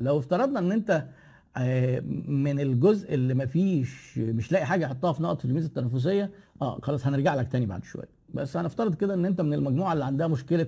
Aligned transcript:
لو 0.00 0.18
افترضنا 0.18 0.58
إن 0.58 0.72
أنت 0.72 1.04
آه، 1.56 2.00
من 2.28 2.60
الجزء 2.60 3.14
اللي 3.14 3.34
ما 3.34 3.46
فيش 3.46 4.18
مش 4.18 4.52
لاقي 4.52 4.66
حاجة 4.66 4.84
يحطها 4.84 5.12
في 5.12 5.22
نقط 5.22 5.38
في 5.38 5.44
الميزه 5.44 5.66
التنافسيه 5.66 6.30
آه 6.62 6.78
خلاص 6.82 7.06
هنرجع 7.06 7.34
لك 7.34 7.52
تاني 7.52 7.66
بعد 7.66 7.84
شوية. 7.84 8.08
بس 8.34 8.56
هنفترض 8.56 8.94
كده 8.94 9.14
إن 9.14 9.24
أنت 9.24 9.40
من 9.40 9.54
المجموعة 9.54 9.92
اللي 9.92 10.04
عندها 10.04 10.26
مشكلة 10.26 10.66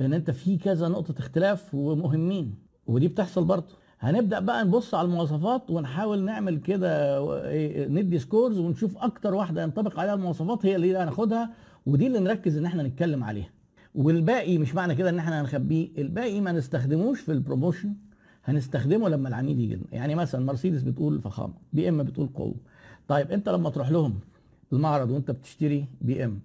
إن 0.00 0.12
أنت 0.12 0.30
في 0.30 0.56
كذا 0.56 0.88
نقطة 0.88 1.14
اختلاف 1.18 1.74
ومهمين 1.74 2.54
ودي 2.86 3.08
بتحصل 3.08 3.44
برضه. 3.44 3.74
هنبدأ 4.00 4.38
بقى 4.40 4.64
نبص 4.64 4.94
على 4.94 5.06
المواصفات 5.06 5.70
ونحاول 5.70 6.24
نعمل 6.24 6.56
كده 6.58 7.18
إيه، 7.48 7.88
ندي 7.88 8.18
سكورز 8.18 8.58
ونشوف 8.58 8.96
أكتر 8.98 9.34
واحدة 9.34 9.62
ينطبق 9.62 10.00
عليها 10.00 10.14
المواصفات 10.14 10.66
هي 10.66 10.76
اللي 10.76 10.96
هناخدها 10.96 11.50
ودي 11.86 12.06
اللي 12.06 12.18
نركز 12.20 12.56
إن 12.56 12.64
إحنا 12.66 12.82
نتكلم 12.82 13.24
عليها. 13.24 13.50
والباقي 13.94 14.58
مش 14.58 14.74
معنى 14.74 14.94
كده 14.94 15.10
إن 15.10 15.18
إحنا 15.18 15.40
هنخبيه 15.40 15.88
الباقي 15.98 16.40
ما 16.40 16.52
نستخدموش 16.52 17.20
في 17.20 17.32
ال 17.32 17.38
promotion 17.38 17.94
هنستخدمه 18.44 19.08
لما 19.08 19.28
العميل 19.28 19.60
يجي 19.60 19.74
لنا. 19.74 19.84
يعني 19.92 20.14
مثلا 20.14 20.44
مرسيدس 20.44 20.82
بتقول 20.82 21.20
فخامة 21.20 21.54
بي 21.72 21.88
إم 21.88 22.02
بتقول 22.02 22.28
قوة. 22.34 22.54
طيب 23.08 23.30
أنت 23.30 23.48
لما 23.48 23.70
تروح 23.70 23.90
لهم 23.90 24.18
المعرض 24.72 25.10
وأنت 25.10 25.30
بتشتري 25.30 25.86
بي 26.00 26.24
إم 26.24 26.38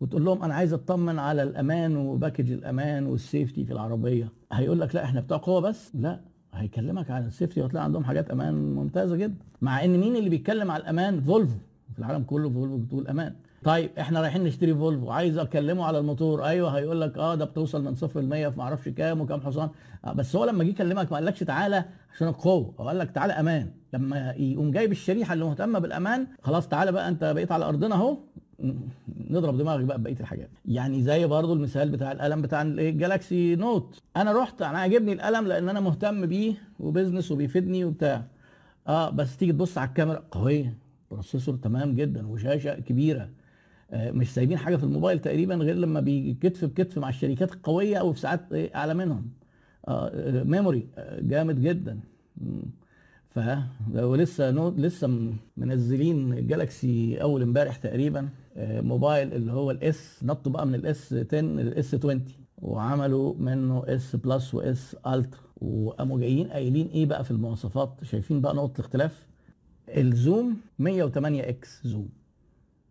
وتقول 0.00 0.24
لهم 0.24 0.42
أنا 0.42 0.54
عايز 0.54 0.72
أطمن 0.72 1.18
على 1.18 1.42
الأمان 1.42 1.96
و 1.96 2.03
package 2.03 2.52
الأمان 2.52 3.06
وال 3.06 3.20
safety 3.20 3.64
في 3.64 3.72
العربية 3.72 4.28
هيقول 4.52 4.80
لك 4.80 4.94
لا 4.94 5.04
إحنا 5.04 5.20
بتوع 5.20 5.38
قوة 5.38 5.60
بس. 5.60 5.90
لا 5.94 6.20
هيكلمك 6.54 7.10
عن 7.10 7.26
ال 7.26 7.31
safety 7.31 7.60
وهتلاقي 7.60 7.84
عندهم 7.84 8.04
حاجات 8.04 8.30
أمان 8.30 8.54
ممتازة 8.74 9.16
جدا. 9.16 9.34
مع 9.62 9.84
إن 9.84 10.00
مين 10.00 10.16
اللي 10.16 10.30
بيتكلم 10.30 10.70
على 10.70 10.82
الأمان؟ 10.82 11.20
فولفو. 11.20 11.58
في 11.92 11.98
العالم 11.98 12.22
كله 12.22 12.50
فولفو 12.50 12.76
بتقول 12.76 13.08
أمان. 13.08 13.34
طيب 13.64 13.90
إحنا 13.98 14.20
رايحين 14.20 14.44
نشتري 14.44 14.74
فولفو. 14.74 15.10
عايز 15.10 15.38
أكلمه 15.38 15.84
على 15.84 15.98
الموتور. 15.98 16.44
أيوه 16.44 16.70
هيقول 16.70 17.00
لك 17.00 17.18
آه 17.18 17.34
ده 17.34 17.44
بتوصل 17.44 17.84
من 17.84 17.94
صفر 17.94 18.20
ل 18.20 18.28
100 18.28 18.48
في 18.48 18.58
ما 18.58 18.62
أعرفش 18.64 18.88
كام 18.88 19.20
وكام 19.20 19.40
حصان. 19.40 19.68
آه 20.04 20.12
بس 20.12 20.36
هو 20.36 20.44
لما 20.44 20.64
جه 20.64 20.68
يكلمك 20.68 21.12
ما 21.12 21.18
قالكش 21.18 21.40
تعالى 21.40 21.84
عشان 22.14 22.28
القوة. 22.28 22.74
هو 22.80 22.88
قال 22.88 22.98
لك 22.98 23.10
تعالى 23.10 23.32
أمان. 23.32 23.70
لما 23.92 24.30
يقوم 24.36 24.70
جايب 24.70 24.92
الشريحة 24.92 25.32
اللي 25.34 25.44
مهتمة 25.44 25.78
بالأمان 25.78 26.26
خلاص 26.42 26.68
تعالى 26.68 26.92
بقى 26.92 27.08
أنت 27.08 27.24
بقيت 27.24 27.52
على 27.52 27.64
أرضنا 27.64 27.94
أهو. 27.94 28.16
نضرب 29.30 29.58
دماغك 29.58 29.84
بقى 29.84 30.02
بقية 30.02 30.20
الحاجات. 30.20 30.50
يعني 30.64 31.02
زي 31.02 31.26
برضو 31.26 31.52
المثال 31.52 31.90
بتاع 31.90 32.12
القلم 32.12 32.42
بتاع 32.42 32.62
الجالاكسي 32.62 33.56
نوت 33.56 33.98
أنا 34.16 34.32
رحت 34.32 34.62
أنا 34.62 34.78
عاجبني 34.78 35.12
القلم 35.12 35.46
لأن 35.46 35.68
أنا 35.68 35.80
مهتم 35.80 36.26
بيه 36.26 36.54
و 36.80 36.86
business 36.86 37.32
وبيفيدني 37.32 37.84
وبتاع. 37.84 38.24
آه 38.88 39.10
بس 39.10 39.36
تيجي 39.36 39.52
تبص 39.52 39.78
على 39.78 39.88
الكاميرا. 39.88 40.22
قوية. 40.30 40.76
processor 41.10 41.56
تمام 41.56 41.94
جدا 41.94 42.26
وشاشة 42.28 42.74
كبيرة. 42.74 43.28
مش 43.94 44.34
سايبين 44.34 44.58
حاجة 44.58 44.76
في 44.76 44.84
الموبايل 44.84 45.18
تقريبا 45.18 45.54
غير 45.54 45.74
لما 45.74 46.00
بيجي 46.00 46.34
كتف 46.34 46.64
بكتف 46.64 46.98
مع 46.98 47.08
الشركات 47.08 47.52
القوية 47.54 47.96
أو 47.96 48.12
في 48.12 48.20
ساعات 48.20 48.40
أعلى 48.52 48.94
منهم. 48.94 49.30
آه 49.88 50.42
memory 50.42 50.88
آه 50.96 51.20
جامد 51.20 51.60
جدا. 51.60 52.00
ف 53.28 53.40
ولسه 53.94 54.50
no 54.50 54.68
لسه 54.70 55.32
منزلين 55.56 56.46
جالاكسي 56.46 57.22
أول 57.22 57.42
امبارح 57.42 57.76
تقريبا 57.76 58.28
موبايل 58.58 59.32
اللي 59.34 59.52
هو 59.52 59.70
ال 59.70 59.95
S 59.95 60.20
نطوا 60.22 60.52
بقى 60.52 60.66
من 60.66 60.74
ال 60.74 60.93
S 60.93 61.12
10 61.12 61.40
لل 61.40 61.76
S 61.76 61.94
20 61.94 62.24
وعملوا 62.58 63.34
منه 63.38 63.82
S 63.86 64.16
Plus 64.16 64.54
و 64.54 64.75
S 64.75 64.96
Ultra 65.06 65.40
وقاموا 65.60 66.18
جايين 66.20 66.48
قايلين 66.48 66.86
إيه 66.86 67.06
بقى 67.06 67.24
في 67.24 67.30
المواصفات؟ 67.30 67.94
شايفين 68.02 68.40
بقى 68.40 68.54
نقطة 68.54 68.80
الاختلاف؟ 68.80 69.26
ال 69.88 70.02
zoom 70.02 70.56
108 70.78 71.48
X 71.48 71.80
zoom. 71.86 72.08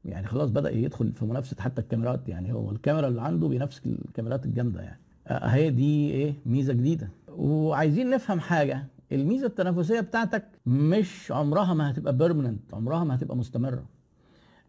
يعني 0.06 0.28
خلاص 0.28 0.50
بدأ 0.50 0.70
يدخل 0.72 1.12
في 1.12 1.26
منافسة 1.26 1.56
حتى 1.60 1.82
الكاميرات 1.82 2.30
يعني 2.30 2.54
هو 2.54 2.72
الكاميرا 2.72 3.08
اللي 3.08 3.22
عنده 3.22 3.48
بينافس 3.48 3.82
الكاميرات 3.86 4.46
الجامدة 4.46 4.82
يعني. 4.82 5.00
اهي 5.28 5.70
دي 5.70 6.12
إيه 6.12 6.34
ميزة 6.46 6.74
جديدة. 6.74 7.10
وعايزين 7.30 8.10
نفهم 8.10 8.40
حاجة 8.40 8.86
الميزة 9.12 9.48
التنافسية 9.48 10.00
بتاعتك 10.00 10.44
مش 10.66 11.32
عمرها 11.32 11.74
ما 11.74 11.92
هتبقى 11.92 12.18
permanent 12.18 12.74
عمرها 12.74 13.04
ما 13.04 13.16
هتبقى 13.16 13.38
مستمرة. 13.38 13.86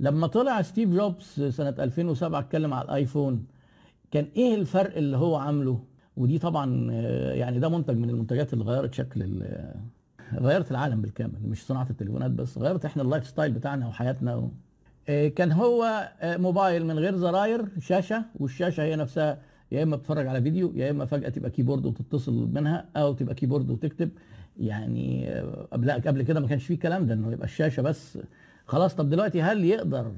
لما 0.01 0.27
طلع 0.27 0.63
ستيف 0.63 0.89
جوبز 0.91 1.43
سنة 1.49 1.69
2007 1.79 2.39
اتكلم 2.41 2.75
على 2.75 2.85
الآيفون 2.85 3.47
كان 4.11 4.27
إيه 4.37 4.55
الفرق 4.55 4.97
اللي 4.97 5.17
هو 5.17 5.37
عامله؟ 5.37 5.81
ودي 6.17 6.39
طبعا 6.39 6.91
يعني 7.33 7.59
ده 7.59 7.69
منتج 7.69 7.97
من 7.97 8.11
المنتجات 8.11 8.53
اللي 8.53 8.65
غيرت 8.65 8.95
شكل 8.95 9.43
غيرت 10.35 10.71
العالم 10.71 11.03
بالكامل 11.03 11.39
مش 11.45 11.67
صناعة 11.67 11.87
التليفونات 11.91 12.31
بس 12.31 12.59
غيرت 12.59 12.85
إحنا 12.85 13.03
ال 13.03 13.27
lifestyle 13.27 13.53
بتاعنا 13.53 13.89
وحياتنا 13.89 14.37
و... 14.37 14.51
كان 15.07 15.53
هو 15.53 16.09
موبايل 16.23 16.87
من 16.87 16.99
غير 16.99 17.17
زراير 17.17 17.65
شاشة 17.81 18.25
والشاشة 18.41 18.83
هي 18.83 18.97
نفسها 18.97 19.39
يا 19.73 19.83
إما 19.83 19.97
بتتفرج 19.97 20.27
على 20.27 20.43
فيديو 20.43 20.73
يا 20.77 20.91
إما 20.91 21.05
فجأة 21.05 21.29
تبقى 21.29 21.51
keyboard 21.51 21.87
وتتصل 21.87 22.49
منها 22.53 22.85
أو 22.97 23.13
تبقى 23.13 23.35
keyboard 23.35 23.71
وتكتب. 23.71 24.11
يعني 24.61 25.31
قبل 25.73 25.91
قبل 25.91 26.23
كده 26.23 26.41
ما 26.41 26.47
كانش 26.49 26.65
فيه 26.67 26.75
الكلام 26.75 27.07
ده 27.07 27.15
إنه 27.15 27.33
يبقى 27.33 27.45
الشاشة 27.45 27.81
بس. 27.81 28.19
خلاص 28.67 28.95
طب 28.95 29.09
دلوقتي 29.11 29.43
هل 29.43 29.65
يقدر 29.65 30.13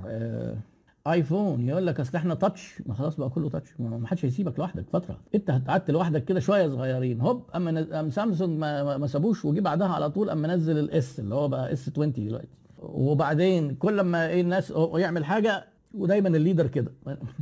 آيفون 1.06 1.68
يقول 1.68 1.86
لك 1.86 2.00
أصل 2.00 2.16
إحنا 2.18 2.34
touch 2.34 2.82
ما 2.86 2.94
خلاص 2.94 3.16
بقى 3.16 3.28
كله 3.30 3.48
touch 3.50 3.68
ما 3.80 4.06
حدش 4.06 4.24
هيسيبك 4.24 4.58
لوحدك 4.58 4.84
فترة. 4.90 5.18
أنت 5.34 5.50
قعدت 5.68 5.90
لوحدك 5.90 6.24
كده 6.24 6.40
شوية 6.40 6.68
صغيرين 6.68 7.20
هوب 7.20 7.42
أما 7.54 8.00
أم 8.00 8.10
سامسونج 8.10 8.58
ما, 8.58 8.96
ما 8.98 9.06
سابوش 9.06 9.44
وجي 9.44 9.60
بعدها 9.60 9.88
على 9.88 10.10
طول 10.10 10.30
اما 10.30 10.48
نزل 10.54 10.78
ال 10.78 10.99
S 10.99 11.20
اللي 11.20 11.34
هو 11.34 11.48
بقى 11.48 11.72
S 11.72 11.88
20 11.88 12.12
دلوقتي. 12.12 12.48
وبعدين 12.78 13.74
كل 13.74 14.00
ما 14.00 14.26
إيه 14.28 14.40
الناس 14.40 14.72
يعمل 14.94 15.24
حاجة 15.24 15.64
ودايما 15.94 16.28
الليدر 16.28 16.66
كده. 16.66 16.92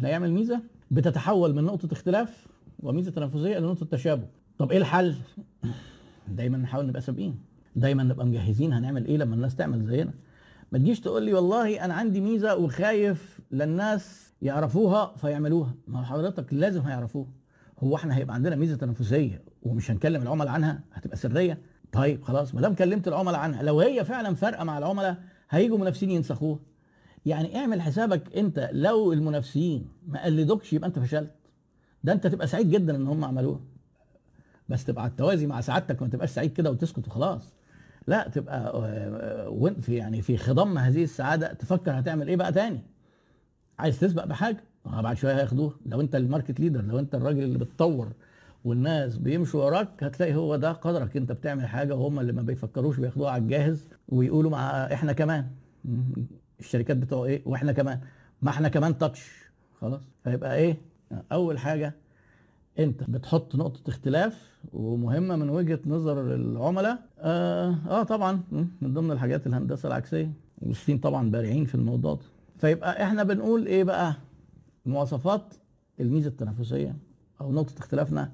لا 0.02 0.08
يعمل 0.08 0.32
ميزة 0.32 0.60
بتتحول 0.90 1.54
من 1.54 1.64
نقطة 1.64 1.88
اختلاف 1.92 2.46
وميزة 2.82 3.10
تنافسية 3.10 3.58
لنقطه 3.58 3.86
تشابه. 3.86 4.26
طب 4.58 4.70
إيه 4.70 4.78
الحل؟ 4.78 5.14
دايما 6.28 6.58
نحاول 6.58 6.86
نبقى 6.86 7.00
سابقين. 7.00 7.38
دايما 7.76 8.02
نبقى 8.02 8.26
مجهزين 8.26 8.72
هنعمل 8.72 9.06
إيه 9.06 9.16
لما 9.16 9.34
الناس 9.34 9.56
تعمل 9.56 9.86
زينا. 9.86 10.12
ما 10.72 10.78
تجيش 10.78 11.00
تقول 11.00 11.22
لي 11.22 11.34
والله 11.34 11.84
أنا 11.84 11.94
عندي 11.94 12.20
ميزة 12.20 12.56
وخايف 12.56 13.40
للناس 13.50 14.34
يعرفوها 14.42 15.16
فيعملوها. 15.16 15.74
ما 15.88 16.02
حضرتك 16.02 16.54
لازم 16.54 16.80
هيعرفوها. 16.82 17.28
هو 17.78 17.96
إحنا 17.96 18.16
هيبقى 18.16 18.34
عندنا 18.34 18.56
ميزة 18.56 18.76
تنافسية 18.76 19.42
ومش 19.62 19.90
هنكلم 19.90 20.22
العملاء 20.22 20.48
عنها 20.48 20.80
هتبقى 20.92 21.16
سرية. 21.16 21.58
طيب 21.94 22.22
خلاص 22.22 22.54
ما 22.54 22.60
دام 22.60 22.74
كلمت 22.74 23.08
العملاء 23.08 23.40
عنها 23.40 23.62
لو 23.62 23.80
هي 23.80 24.04
فعلا 24.04 24.34
فارقة 24.34 24.64
مع 24.64 24.78
العملاء 24.78 25.16
هيجوا 25.50 25.78
منافسين 25.78 26.10
ينسخوها. 26.10 26.58
يعني 27.26 27.56
اعمل 27.58 27.82
حسابك 27.82 28.36
انت 28.36 28.70
لو 28.72 29.12
المنافسين 29.12 29.88
ما 30.08 30.24
قلدوكش 30.24 30.72
يبقى 30.72 30.88
انت 30.88 30.98
فشلت. 30.98 31.30
ده 32.04 32.12
انت 32.12 32.26
تبقى 32.26 32.46
سعيد 32.46 32.70
جدا 32.70 32.96
إن 32.96 33.06
هم 33.06 33.24
عملوها. 33.24 33.60
بس 34.68 34.84
تبقى 34.84 35.02
على 35.02 35.10
التوازي 35.10 35.46
مع 35.46 35.60
سعادتك 35.60 36.00
وما 36.02 36.10
تبقاش 36.10 36.30
سعيد 36.30 36.52
كده 36.52 36.70
وتسكت 36.70 37.06
وخلاص. 37.08 37.52
لا 38.06 38.28
تبقى 38.28 38.80
وين 39.52 39.74
في 39.74 39.94
يعني 39.94 40.22
في 40.22 40.36
خضم 40.36 40.78
هذه 40.78 41.04
السعادة. 41.04 41.52
تفكر 41.52 41.98
هتعمل 41.98 42.28
إيه 42.28 42.36
بقى 42.36 42.52
تاني؟ 42.52 42.80
عايز 43.78 44.00
تسبق 44.00 44.24
بحاجة؟ 44.24 44.64
بعد 44.84 45.16
شوية 45.16 45.34
هياخدوها. 45.36 45.72
لو 45.86 46.00
انت 46.00 46.14
ال 46.16 46.22
market 46.22 46.60
leader 46.60 46.82
لو 46.82 46.98
انت 46.98 47.14
الراجل 47.14 47.42
اللي 47.42 47.58
بتطور 47.58 48.12
والناس 48.64 49.16
بيمشوا 49.16 49.64
وراك 49.64 50.04
هتلاقي 50.04 50.34
هو 50.34 50.56
ده 50.56 50.72
قدرك 50.72 51.16
انت 51.16 51.32
بتعمل 51.32 51.66
حاجة 51.66 51.94
وهم 51.94 52.20
اللي 52.20 52.32
ما 52.32 52.42
بيفكروش 52.42 53.00
بياخدوها 53.00 53.30
على 53.30 53.42
الجاهز 53.42 53.88
ويقولوا 54.08 54.50
مع 54.50 54.70
إحنا 54.70 55.12
كمان. 55.12 55.46
الشركات 56.60 56.96
بتوع 56.96 57.24
إيه؟ 57.26 57.42
وإحنا 57.46 57.72
كمان. 57.72 58.00
ما 58.42 58.50
إحنا 58.50 58.68
كمان 58.68 58.98
تاتش 58.98 59.32
خلاص. 59.80 60.00
فيبقى 60.24 60.56
إيه؟ 60.56 60.76
أول 61.32 61.58
حاجة 61.58 61.94
أنت 62.78 63.10
بتحط 63.10 63.54
نقطة 63.54 63.90
اختلاف 63.90 64.50
ومهمة 64.72 65.36
من 65.36 65.50
وجهة 65.50 65.80
نظر 65.86 66.34
العملاء. 66.34 66.98
آه, 67.18 67.76
آه 67.88 68.02
طبعا. 68.02 68.40
من 68.52 68.94
ضمن 68.94 69.10
الحاجات 69.10 69.46
الهندسة 69.46 69.86
العكسية. 69.86 70.32
والصين 70.62 70.98
طبعا 70.98 71.30
بارعين 71.30 71.64
في 71.64 71.74
الموضوع 71.74 72.14
ده. 72.14 72.20
فيبقى 72.58 73.02
إحنا 73.04 73.22
بنقول 73.22 73.66
إيه 73.66 73.84
بقى؟ 73.84 74.14
مواصفات 74.86 75.54
الميزة 76.00 76.28
التنافسية 76.28 76.96
أو 77.40 77.52
نقطة 77.52 77.78
اختلافنا 77.78 78.32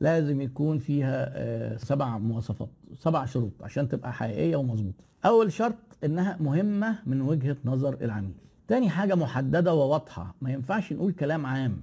لازم 0.00 0.40
يكون 0.40 0.78
فيها 0.78 1.30
آه 1.32 1.76
سبع 1.76 2.18
مواصفات 2.18 2.68
سبع 2.98 3.24
شروط 3.26 3.52
عشان 3.62 3.88
تبقى 3.88 4.12
حقيقية 4.12 4.56
ومظبوطة. 4.56 5.04
أول 5.24 5.52
شرط 5.52 5.74
إنها 6.04 6.36
مهمة 6.40 6.98
من 7.06 7.20
وجهة 7.20 7.56
نظر 7.64 7.94
العميل. 8.02 8.34
تاني 8.68 8.90
حاجة 8.90 9.14
محددة 9.14 9.74
وواضحة 9.74 10.34
ما 10.42 10.52
ينفعش 10.52 10.92
نقول 10.92 11.12
كلام 11.12 11.46
عام. 11.46 11.80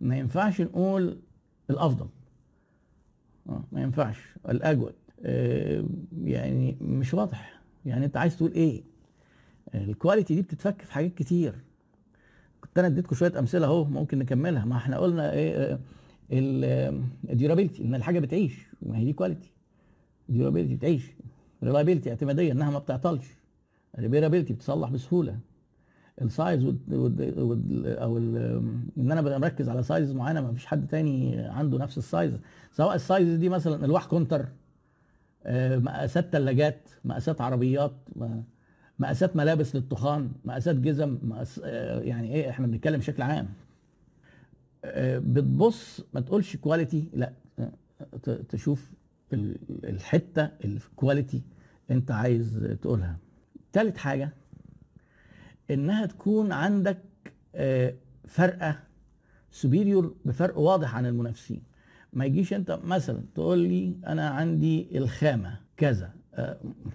ما 0.00 0.16
ينفعش 0.18 0.60
نقول 0.60 1.18
الأفضل. 1.70 2.06
آه 3.48 3.64
ما 3.72 3.82
ينفعش. 3.82 4.18
الأجود. 4.48 4.94
آه 5.24 5.84
يعني 6.24 6.76
مش 6.80 7.14
واضح. 7.14 7.60
يعني 7.86 8.04
أنت 8.04 8.16
عايز 8.16 8.36
تقول 8.36 8.52
إيه؟ 8.52 8.82
ال 9.74 9.81
quality 9.81 10.34
دي 10.34 10.42
بتتفك 10.42 10.82
في 10.82 10.92
حاجات 10.92 11.14
كتير. 11.14 11.54
كنت 12.60 12.78
أنا 12.78 12.86
اديتكم 12.86 13.16
شوية 13.16 13.38
أمثلة 13.38 13.66
أهو 13.66 13.84
ممكن 13.84 14.18
نكملها. 14.18 14.64
ما 14.64 14.76
إحنا 14.76 14.98
قلنا 14.98 15.32
إيه 15.32 15.78
ال 16.32 16.46
durability 16.46 17.84
إن 17.84 17.94
الحاجة 17.94 18.18
بتعيش 18.18 18.66
ما 18.82 18.98
هي 18.98 19.04
دي 19.04 19.12
quality 19.12 19.52
durability 20.28 20.74
بتعيش. 20.74 21.10
reliability 21.64 22.10
اعتمادية 22.10 22.52
إنها 22.52 22.70
ما 22.70 22.78
بتعطلش. 22.78 23.26
repairability 23.98 24.52
بتصلح 24.52 24.90
بسهولة. 24.90 25.38
ال 26.22 26.30
size 26.30 26.64
أو 26.64 28.16
إن 28.16 29.12
أنا 29.12 29.38
بركز 29.38 29.68
على 29.68 29.82
size 29.82 30.12
معينة 30.12 30.40
ما 30.40 30.52
فيش 30.52 30.66
حد 30.66 30.86
تاني 30.86 31.38
عنده 31.38 31.78
نفس 31.78 31.98
ال 31.98 32.05
size 32.05 32.32
سواء 32.72 32.94
ال 32.94 33.03
size 33.03 33.38
دي 33.38 33.48
مثلا 33.48 33.84
الواح 33.84 34.06
كونتر 34.06 34.46
آه، 35.44 35.76
مقاسات 35.78 36.28
ثلاجات 36.32 36.88
مقاسات 37.04 37.40
عربيات 37.40 37.92
مقاسات 38.98 39.36
ملابس 39.36 39.76
للطخان 39.76 40.30
مقاسات 40.44 40.76
جزم 40.76 41.18
مقاس 41.22 41.60
آه، 41.64 42.00
يعني 42.00 42.34
إيه 42.34 42.50
إحنا 42.50 42.66
بنتكلم 42.66 42.98
بشكل 42.98 43.22
عام. 43.22 43.48
بتبص 45.18 46.00
ما 46.14 46.20
تقولش 46.20 46.56
quality 46.56 47.08
لا 47.14 47.32
آه، 47.58 47.72
تشوف 48.48 48.90
ال- 49.32 49.56
الحتة 49.84 50.50
ال 50.64 50.74
quality 50.74 51.42
انت 51.90 52.10
عايز 52.10 52.76
تقولها. 52.82 53.16
تالت 53.72 53.96
حاجة 53.96 54.30
إنها 55.70 56.06
تكون 56.06 56.52
عندك 56.52 56.98
آه، 57.54 57.94
فرقة 58.28 58.78
superior 59.50 60.14
بفرق 60.24 60.58
واضح 60.58 60.94
عن 60.94 61.06
المنافسين. 61.06 61.62
ما 62.12 62.24
يجيش 62.24 62.52
انت 62.52 62.78
مثلا 62.84 63.22
تقول 63.34 63.58
لي 63.58 63.94
أنا 64.06 64.28
عندي 64.28 64.98
الخامة 64.98 65.58
كذا 65.76 66.10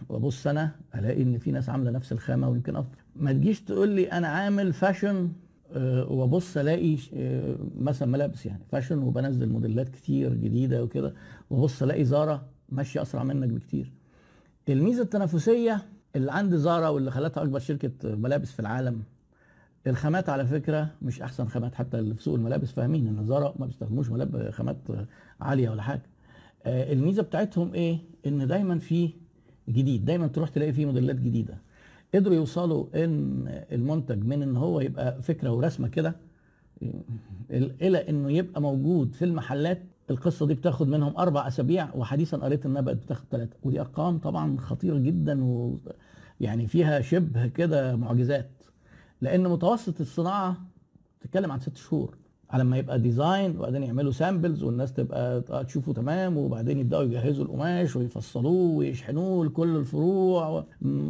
وابص 0.09 0.47
أنا 0.47 0.71
ألاقي 0.95 1.21
إن 1.23 1.37
في 1.37 1.51
ناس 1.51 1.69
عاملة 1.69 1.91
نفس 1.91 2.11
الخامة 2.11 2.49
ويمكن 2.49 2.75
أفضل. 2.75 2.95
ما 3.15 3.31
تجيش 3.31 3.61
تقول 3.61 3.89
لي 3.89 4.11
أنا 4.11 4.27
عامل 4.27 4.73
فاشن 4.73 5.31
وأبص 6.09 6.57
ألاقي 6.57 6.97
أه، 7.13 7.55
مثلا 7.79 8.07
ملابس 8.07 8.45
يعني 8.45 8.63
فاشن 8.71 8.97
وبنزل 8.97 9.49
موديلات 9.49 9.89
كتير 9.89 10.33
جديدة 10.33 10.83
وكده 10.83 11.13
وأبص 11.49 11.83
ألاقي 11.83 12.03
زارا 12.05 12.45
ماشية 12.69 13.01
أسرع 13.01 13.23
منك 13.23 13.49
بكتير. 13.49 13.91
الميزة 14.69 15.03
التنافسية 15.03 15.85
اللي 16.15 16.31
عند 16.31 16.55
زارا 16.55 16.89
واللي 16.89 17.11
خلتها 17.11 17.43
أكبر 17.43 17.59
شركة 17.59 17.91
ملابس 18.03 18.51
في 18.51 18.59
العالم 18.59 19.03
الخامات 19.87 20.29
على 20.29 20.45
فكرة 20.47 20.89
مش 21.01 21.21
أحسن 21.21 21.47
خامات 21.47 21.75
حتى 21.75 21.99
اللي 21.99 22.15
في 22.15 22.23
سوق 22.23 22.35
الملابس 22.35 22.71
فاهمين 22.71 23.07
إن 23.07 23.25
زارا 23.25 23.53
ما 23.59 23.65
بيستخدموش 23.65 24.09
ملاب 24.09 24.49
خامات 24.49 24.77
عالية 25.41 25.69
ولا 25.69 25.81
حاجة. 25.81 26.01
آه، 26.65 26.93
الميزة 26.93 27.23
بتاعتهم 27.23 27.73
إيه؟ 27.73 27.97
إن 28.27 28.47
دايما 28.47 28.79
في 28.79 29.09
جديد 29.69 30.05
دايما 30.05 30.27
تروح 30.27 30.49
تلاقي 30.49 30.73
فيه 30.73 30.85
موديلات 30.85 31.15
جديدة. 31.15 31.57
قدروا 32.17 32.35
يوصلوا 32.35 32.85
إن 33.03 33.45
المنتج 33.71 34.23
من 34.23 34.43
إن 34.43 34.57
هو 34.57 34.79
يبقى 34.79 35.21
فكرة 35.21 35.49
ورسمة 35.51 35.87
كده 35.87 36.15
إلى 37.51 38.09
إنه 38.09 38.31
يبقى 38.31 38.61
موجود 38.61 39.15
في 39.15 39.25
المحلات. 39.25 39.83
القصة 40.09 40.45
دي 40.45 40.53
بتاخد 40.53 40.87
منهم 40.87 41.17
أربع 41.17 41.47
أسابيع 41.47 41.95
وحديثا 41.95 42.37
قريت 42.37 42.65
إنها 42.65 42.81
بقت 42.81 42.95
بتاخد 42.97 43.25
ثلاثة 43.31 43.55
ودي 43.63 43.79
أرقام 43.81 44.17
طبعا 44.17 44.57
خطيرة 44.57 44.97
جدا 44.97 45.43
ويعني 45.43 46.67
فيها 46.67 47.01
شبه 47.01 47.47
كده 47.47 47.95
معجزات. 47.95 48.49
لأن 49.21 49.47
متوسط 49.47 50.01
الصناعة 50.01 50.57
تتكلم 51.21 51.51
عن 51.51 51.59
ست 51.59 51.77
شهور. 51.77 52.17
على 52.49 52.63
ما 52.63 52.77
يبقى 52.77 52.99
design 52.99 53.57
وبعدين 53.57 53.83
يعملوا 53.83 54.11
samples 54.11 54.63
والناس 54.63 54.93
تبقى 54.93 55.41
تشوفه 55.67 55.93
تمام 55.93 56.37
وبعدين 56.37 56.79
يبدأوا 56.79 57.03
يجهزوا 57.03 57.45
القماش 57.45 57.95
ويفصلوه 57.95 58.77
ويشحنوه 58.77 59.45
لكل 59.45 59.75
الفروع 59.75 60.65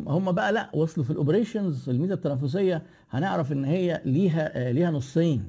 هم 0.07 0.31
بقى 0.31 0.53
لا 0.53 0.69
وصلوا 0.73 1.05
في 1.05 1.11
ال 1.11 1.18
operations 1.18 1.89
الميزة 1.89 2.13
التنافسية 2.13 2.83
هنعرف 3.09 3.51
إن 3.51 3.65
هي 3.65 4.01
ليها 4.05 4.67
آه، 4.67 4.71
ليها 4.71 4.91
نصين. 4.91 5.43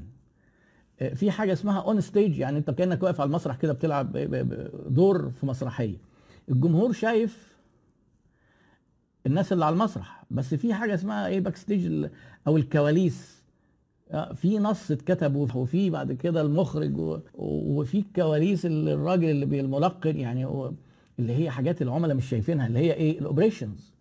آه، 1.01 1.15
في 1.15 1.31
حاجة 1.31 1.53
اسمها 1.53 1.81
on 1.81 2.01
stage 2.01 2.39
يعني 2.39 2.59
أنت 2.59 2.71
كأنك 2.71 3.03
واقف 3.03 3.21
على 3.21 3.29
المسرح 3.29 3.57
كده 3.57 3.73
بتلعب 3.73 4.17
دور 4.89 5.31
في 5.31 5.47
مسرحية. 5.47 5.97
الجمهور 6.49 6.93
شايف 6.93 7.57
الناس 9.27 9.53
اللي 9.53 9.65
على 9.65 9.73
المسرح 9.73 10.25
بس 10.31 10.55
في 10.55 10.75
حاجة 10.75 10.95
اسمها 10.95 11.27
إيه 11.27 11.41
back 11.41 11.57
stage 11.57 12.07
أو 12.47 12.57
الكواليس. 12.57 13.38
في 14.35 14.59
نص 14.59 14.91
اتكتب 14.91 15.37
وفي 15.37 15.91
بعد 15.91 16.13
كده 16.13 16.41
المخرج 16.41 17.21
وفي 17.35 17.99
الكواليس 17.99 18.67
اللي 18.67 18.93
الراجل 18.95 19.31
اللي 19.31 19.47
بالملقن 19.47 20.17
يعني 20.17 20.45
اللي 21.19 21.33
هي 21.45 21.51
حاجات 21.51 21.83
العملاء 21.83 22.17
مش 22.17 22.29
شايفينها 22.29 22.67
اللي 22.67 22.79
هي 22.79 22.93
إيه؟ 22.93 23.19
ال 23.19 23.25
operations 23.25 23.93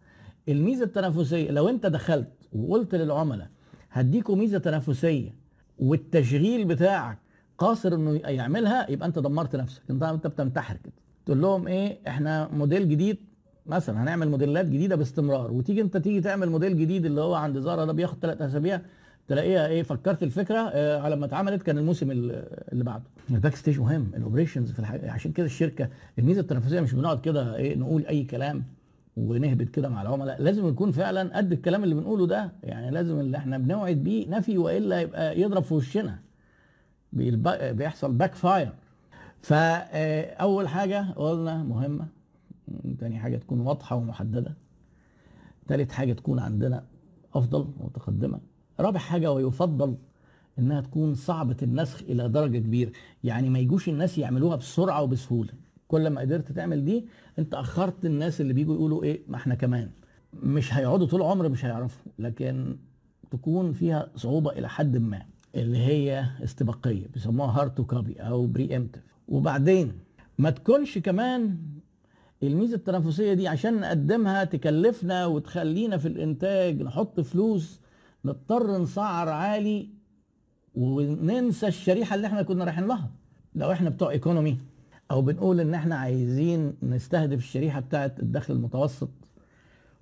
الميزة 0.50 0.86
التنافسية 0.86 1.51
لو 1.51 1.69
انت 1.69 1.86
دخلت 1.86 2.27
وقلت 2.54 2.95
للعملاء 2.95 3.48
هديكوا 3.92 4.36
ميزة 4.36 4.57
تنافسية 4.57 5.36
والتشغيل 5.80 6.65
بتاعك 6.65 7.18
قاصر 7.57 7.94
إنه 7.95 8.15
يعملها 8.15 8.92
يبقى 8.92 9.07
انت 9.07 9.19
دمرت 9.19 9.56
نفسك. 9.56 9.81
انت 9.89 10.03
انت 10.03 10.27
بتنتحر 10.27 10.77
كده. 10.83 10.94
تقول 11.25 11.42
لهم 11.42 11.68
إيه؟ 11.68 11.98
إحنا 12.07 12.50
موديل 12.53 12.89
جديد 12.89 13.18
مثلا 13.65 14.03
هنعمل 14.03 14.30
موديلات 14.30 14.65
جديدة 14.65 14.95
باستمرار. 14.95 15.51
وتيجي 15.51 15.81
انت 15.81 15.98
تيجي 15.98 16.21
تعمل 16.21 16.50
موديل 16.50 16.77
جديد 16.77 17.06
اللي 17.06 17.21
هو 17.21 17.33
عند 17.33 17.60
زارا 17.60 17.86
ده 17.86 17.94
بياخد 17.94 18.18
ثلاث 18.21 18.42
أسابيع 18.42 18.81
تلاقيها 19.27 19.68
إيه 19.68 19.83
فكرت 19.83 20.24
الفكرة 20.24 20.57
آه 20.74 21.01
على 21.01 21.15
ما 21.15 21.25
اتعملت 21.25 21.63
كان 21.63 21.77
الموسم 21.77 22.12
ال- 22.12 22.31
اللي 22.71 22.83
بعده. 22.83 23.03
ال 23.31 23.36
back 23.36 23.56
stage 23.56 23.80
مهم 23.79 24.12
ال 24.18 24.22
operations 24.22 24.72
في 24.71 24.79
الحاجة 24.79 25.12
عشان 25.12 25.31
كده 25.31 25.45
الشركة 25.45 25.89
الميزة 26.19 26.41
التنافسية 26.41 26.81
مش 26.81 26.94
بنقعد 26.94 27.19
كده 27.21 27.56
إيه 27.56 27.75
نقول 27.75 28.06
أي 28.06 28.24
كلام 28.24 28.63
ونهبط 29.18 29.69
كده 29.69 29.89
مع 29.89 30.01
العملاء 30.01 30.41
لازم 30.41 30.68
يكون 30.68 30.91
فعلا 30.91 31.38
قد 31.38 31.51
الكلام 31.51 31.83
اللي 31.83 31.95
بنقوله 31.95 32.27
ده 32.27 32.51
يعني 32.63 32.91
لازم 32.91 33.19
اللي 33.19 33.38
إحنا 33.38 33.57
بنوعد 33.57 33.95
بيه 33.95 34.29
نفي 34.29 34.57
وإلا 34.57 35.01
يبقى 35.01 35.39
يضرب 35.41 35.63
في 35.63 35.74
وشنا. 35.74 36.19
بيحصل 37.13 38.13
backfire 38.13 38.69
فاول 39.39 40.68
حاجة 40.68 41.12
قلنا 41.15 41.63
مهمة 41.63 42.07
تاني 43.00 43.19
حاجة 43.19 43.38
تكون 43.38 43.59
واضحة 43.59 43.95
ومحددة. 43.95 44.53
تالت 45.68 45.91
حاجة 45.91 46.13
تكون 46.13 46.39
عندنا 46.39 46.83
أفضل 47.35 47.68
ومتقدمه 47.79 48.39
رابع 48.79 49.00
حاجة 49.00 49.31
ويفضل 49.31 49.95
إنها 50.59 50.81
تكون 50.81 51.13
صعبة 51.15 51.57
النسخ 51.63 52.01
إلى 52.01 52.29
درجة 52.29 52.57
كبيرة. 52.57 52.91
يعني 53.24 53.50
ما 53.50 53.59
يجوش 53.59 53.89
الناس 53.89 54.18
يعملوها 54.18 54.56
بسرعة 54.56 55.01
وبسهولة. 55.01 55.50
كل 55.88 56.07
ما 56.09 56.21
قدرت 56.21 56.51
تعمل 56.51 56.85
دي 56.85 57.06
أنت 57.39 57.53
أخرت 57.53 58.06
الناس 58.06 58.41
اللي 58.41 58.53
بيجوا 58.53 58.75
يقولوا 58.75 59.03
إيه 59.03 59.21
ما 59.27 59.35
إحنا 59.35 59.56
كمان. 59.56 59.89
مش 60.44 60.74
هيقعدوا 60.74 61.07
طول 61.07 61.21
عمر 61.21 61.50
مش 61.50 61.65
هيعرفوا 61.65 62.12
لكن 62.19 62.77
تكون 63.31 63.71
فيها 63.71 64.07
صعوبة 64.15 64.51
إلى 64.51 64.69
حد 64.69 64.97
ما 64.97 65.21
اللي 65.56 65.77
هي 65.77 66.25
استباقية 66.44 67.07
بيسموها 67.13 67.62
hard 67.62 67.74
to 67.75 67.84
copy 67.86 68.13
أو 68.13 68.45
preemptive 68.48 69.04
وبعدين 69.27 69.91
ما 70.38 70.50
تكونش 70.50 70.97
كمان 70.97 71.57
الميزة 72.44 72.75
التنافسية 72.75 73.33
دي 73.33 73.47
عشان 73.47 73.79
نقدمها 73.79 74.44
تكلفنا 74.44 75.25
وتخلينا 75.25 75.97
في 75.97 76.07
الإنتاج 76.07 76.81
نحط 76.81 77.19
فلوس 77.19 77.79
نضطر 78.31 78.81
نسعر 78.81 79.29
عالي 79.29 79.88
وننسى 80.75 81.68
الشريحة 81.68 82.15
اللي 82.15 82.27
إحنا 82.27 82.41
كنا 82.41 82.63
رايحين 82.65 82.88
لها. 82.88 83.09
لو 83.56 83.71
إحنا 83.71 83.89
بتوع 83.89 84.09
economy 84.12 84.57
أو 85.12 85.21
بنقول 85.21 85.59
ان 85.59 85.74
إحنا 85.74 85.95
عايزين 85.95 86.74
نستهدف 86.83 87.38
الشريحة 87.38 87.79
بتاعه 87.79 88.12
الدخل 88.19 88.53
المتوسط 88.53 89.10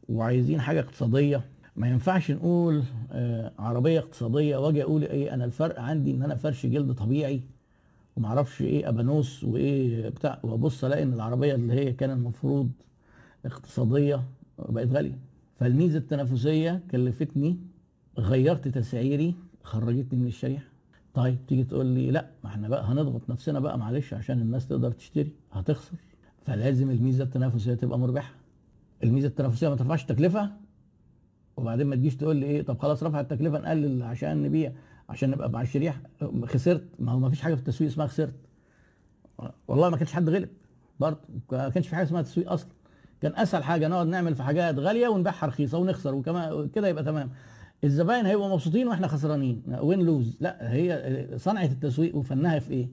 وعايزين 0.10 0.62
حاجة 0.62 0.80
اقتصادية 0.80 1.42
ما 1.76 1.90
ينفعش 1.90 2.32
نقول 2.32 2.84
آه 3.12 3.52
عربية 3.60 4.00
اقتصادية 4.00 4.58
واجي 4.58 4.84
أقول 4.84 5.04
إيه 5.04 5.34
أنا 5.34 5.46
الفرق 5.46 5.80
عندي 5.80 6.12
ان 6.12 6.24
أنا 6.24 6.36
فرش 6.36 6.66
جلد 6.66 6.92
طبيعي 6.92 7.42
ومعرفش 8.18 8.62
إيه 8.62 8.90
ابانوس 8.90 9.44
وايه 9.44 10.10
بتاع 10.10 10.40
وابص 10.44 10.84
الاقي 10.84 11.04
ان 11.04 11.14
العربية 11.14 11.56
اللي 11.56 11.74
هي 11.74 11.94
كان 11.94 12.10
المفروض 12.12 12.70
اقتصادية 13.46 14.24
بقت 14.70 14.88
غالية. 14.88 15.18
فالميزة 15.56 15.98
التنافسية 15.98 16.82
كلفتني 16.92 17.58
غيرت 18.20 18.68
تسعيري 18.68 19.36
خرجتني 19.64 20.20
من 20.20 20.28
الشريحة. 20.28 20.66
طيب 21.14 21.38
تيجي 21.48 21.64
تقول 21.64 21.86
لي 21.86 22.12
لا 22.12 22.28
ما 22.44 22.50
إحنا 22.50 22.68
بقى 22.68 22.84
هنضغط 22.86 23.30
نفسنا 23.30 23.60
بقى 23.60 23.78
معلش 23.78 24.14
عشان 24.14 24.42
الناس 24.42 24.68
تقدر 24.68 24.92
تشتري 24.92 25.32
هتخسر. 25.52 25.98
فلازم 26.42 26.90
الميزة 26.90 27.24
التنافسية 27.24 27.74
تبقى 27.74 28.00
مربحة. 28.00 28.34
الميزة 29.04 29.28
التنافسية 29.28 29.70
ما 29.70 29.76
ترفعش 29.76 30.02
التكلفه 30.02 30.52
وبعدين 31.58 31.88
ما 31.88 31.96
تجيش 31.96 32.16
تقول 32.16 32.36
لي 32.36 32.46
إيه 32.46 32.62
طب 32.62 32.80
خلاص 32.80 33.04
رفع 33.04 33.20
التكلفة 33.20 33.60
نقلل 33.60 34.04
عشان 34.04 34.44
نبيع 34.44 34.72
عشان 35.10 35.30
نبقى 35.32 35.50
مع 35.50 35.62
الشريحة. 35.62 36.02
خسرت. 36.46 36.84
ما 37.00 37.12
هو 37.12 37.20
ما 37.20 37.30
فيش 37.30 37.42
حاجة 37.42 37.54
في 37.56 37.60
التسويق 37.60 37.92
اسمها 37.92 38.08
خسرت. 38.08 38.34
والله 39.68 39.90
ما 39.90 39.98
كانش 39.98 40.14
حد 40.14 40.30
غلب. 40.30 40.50
برضه 41.00 41.20
ما 41.52 41.70
كانش 41.70 41.88
في 41.88 41.96
حاجة 41.96 42.06
اسمها 42.06 42.22
تسويق 42.22 42.52
أصلا. 42.52 42.70
كان 43.22 43.36
أسهل 43.36 43.64
حاجة 43.64 43.88
نقعد 43.88 44.08
نعمل 44.08 44.36
في 44.36 44.44
حاجات 44.44 44.80
غالية 44.80 45.08
ونبيعها 45.08 45.46
رخيصة 45.46 45.78
ونخسر 45.78 46.16
وكمان 46.16 46.70
كده 46.76 46.88
يبقى 46.88 47.04
تمام. 47.04 47.30
الزباين 47.84 48.26
هيبقوا 48.26 48.54
مبسوطين 48.54 48.88
وإحنا 48.88 49.08
خسرانين. 49.08 49.64
وين 49.82 50.00
لوز 50.00 50.38
لا 50.42 50.74
هي 50.74 51.28
صنعة 51.38 51.66
التسويق 51.66 52.16
وفنها 52.16 52.60
في 52.60 52.74
إيه؟ 52.74 52.88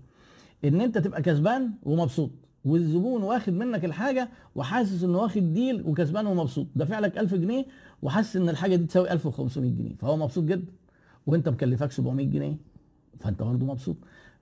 إن 0.64 0.80
أنت 0.80 0.98
تبقى 0.98 1.22
كسبان 1.22 1.70
ومبسوط 1.82 2.30
والزبون 2.64 3.22
واخد 3.22 3.52
منك 3.52 3.84
الحاجة 3.84 4.28
وحاسس 4.54 5.04
إنه 5.04 5.18
واخد 5.18 5.52
ديل 5.54 5.82
وكسبان 5.86 6.26
ومبسوط. 6.26 6.66
دافع 6.76 6.98
لك 6.98 7.18
1000 7.18 7.34
جنيه 7.34 7.64
وحاسس 8.02 8.36
إن 8.36 8.48
الحاجة 8.48 8.76
دي 8.76 8.86
تساوي 8.86 9.12
1500 9.12 9.70
جنيه 9.70 9.94
فهو 9.94 10.16
مبسوط 10.16 10.44
جدا 10.44 10.72
وأنت 11.26 11.48
مكلفك 11.48 11.92
700 11.92 12.26
جنيه 12.26 12.56
فأنت 13.20 13.42
برضه 13.42 13.66
مبسوط. 13.66 13.96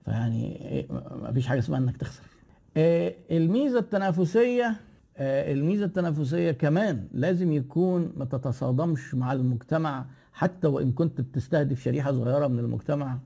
فيعني 0.05 0.69
إيه، 0.69 0.87
ما 1.21 1.31
فيش 1.33 1.47
حاجة 1.47 1.59
اسمها 1.59 1.79
إنك 1.79 1.97
تخسر. 1.97 2.23
آه، 2.77 3.13
الميزة 3.31 3.79
التنافسية 3.79 4.75
آه، 5.17 5.53
الميزة 5.53 5.85
التنافسية 5.85 6.51
كمان 6.51 7.07
لازم 7.13 7.51
يكون 7.53 8.13
ما 8.17 8.25
تتصادمش 8.25 9.15
مع 9.15 9.33
المجتمع 9.33 10.05
حتى 10.33 10.67
وإن 10.67 10.91
كنت 10.91 11.21
بتستهدف 11.21 11.81
شريحة 11.83 12.11
صغيرة 12.11 12.47
من 12.47 12.59
المجتمع 12.59 13.17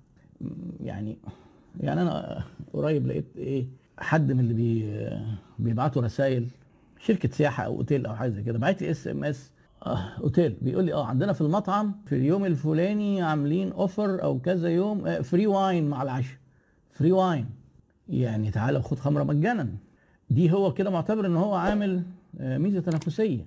يعني 0.84 1.18
يعني 1.80 2.02
أنا 2.02 2.44
قريب 2.74 3.08
لقيت 3.08 3.26
إيه 3.38 3.66
حد 4.00 4.32
من 4.32 4.40
اللي 4.40 4.54
بي 4.54 5.10
بيبعتوا 5.60 6.02
رسائل 6.02 6.48
شركة 7.00 7.30
سياحة 7.30 7.64
أو 7.64 7.76
أوتيل 7.76 8.06
أو 8.06 8.16
حاجة 8.16 8.30
زي 8.30 8.44
كده 8.44 8.60
بعت 8.60 8.82
لي 8.82 8.92
SMS 8.92 9.52
أوتيل 10.24 10.56
بيقول 10.62 10.84
لي 10.86 10.94
آه 10.94 11.06
عندنا 11.06 11.34
في 11.34 11.42
المطعم 11.42 11.96
في 12.06 12.16
اليوم 12.16 12.46
الفلاني 12.46 13.22
عاملين 13.22 13.72
offer 13.72 14.24
أو 14.24 14.40
كذا 14.40 14.70
يوم 14.70 15.22
free 15.22 15.48
wine 15.48 15.90
مع 15.90 16.04
العشاء 16.04 16.38
free 16.92 17.12
wine 17.12 17.46
يعني 18.10 18.52
تعالى 18.52 18.82
خد 18.82 19.00
خمرة 19.00 19.24
مجانا. 19.24 19.70
دي 20.30 20.52
هو 20.52 20.74
كده 20.74 20.90
معتبر 20.90 21.26
إن 21.26 21.36
هو 21.36 21.54
عامل 21.54 22.04
آه، 22.40 22.58
ميزة 22.58 22.80
تنافسية. 22.80 23.46